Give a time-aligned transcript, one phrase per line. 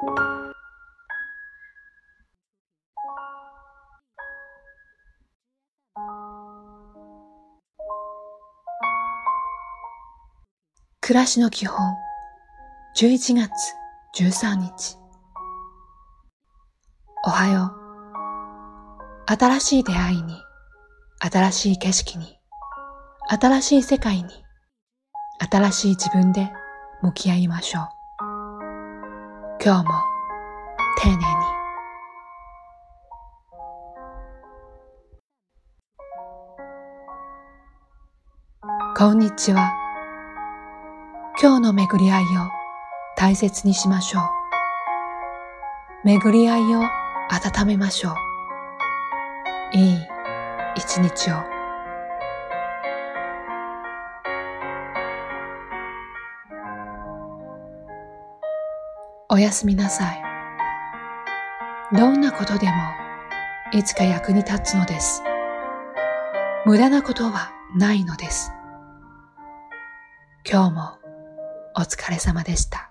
[0.00, 0.10] 暮
[11.10, 11.96] らしの基本。
[12.96, 13.50] 11月
[14.16, 14.98] 13日。
[17.26, 17.72] おはよ
[19.26, 19.32] う。
[19.32, 20.36] 新しい出会いに
[21.18, 22.38] 新しい景色に
[23.28, 24.28] 新しい世界に
[25.50, 26.52] 新しい自分で
[27.02, 27.97] 向き合いましょう。
[29.60, 29.92] 今日も
[31.02, 31.22] 丁寧に
[38.96, 39.72] こんにちは。
[41.42, 42.26] 今日の巡り合いを
[43.16, 44.22] 大切にしましょう。
[46.06, 49.76] 巡り合いを温めましょう。
[49.76, 49.98] いい
[50.76, 51.57] 一日を。
[59.30, 60.22] おやすみなさい。
[61.94, 62.72] どんなことでも
[63.74, 65.22] いつか役に立つのです。
[66.64, 68.52] 無駄なことはないのです。
[70.50, 70.98] 今日も
[71.76, 72.90] お疲れ様でした。